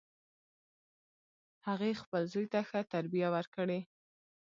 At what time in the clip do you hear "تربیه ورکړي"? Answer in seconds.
2.93-3.79